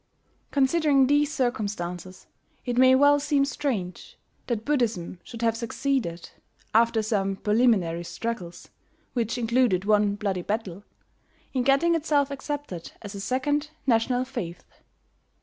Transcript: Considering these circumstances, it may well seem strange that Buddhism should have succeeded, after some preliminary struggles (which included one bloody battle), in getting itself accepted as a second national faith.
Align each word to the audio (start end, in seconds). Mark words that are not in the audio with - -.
Considering 0.49 1.05
these 1.05 1.31
circumstances, 1.31 2.25
it 2.65 2.75
may 2.75 2.95
well 2.95 3.19
seem 3.19 3.45
strange 3.45 4.17
that 4.47 4.65
Buddhism 4.65 5.19
should 5.23 5.43
have 5.43 5.55
succeeded, 5.55 6.31
after 6.73 7.03
some 7.03 7.35
preliminary 7.35 8.03
struggles 8.03 8.69
(which 9.13 9.37
included 9.37 9.85
one 9.85 10.15
bloody 10.15 10.41
battle), 10.41 10.83
in 11.53 11.61
getting 11.61 11.93
itself 11.93 12.31
accepted 12.31 12.93
as 13.03 13.13
a 13.13 13.19
second 13.19 13.69
national 13.85 14.25
faith. 14.25 14.63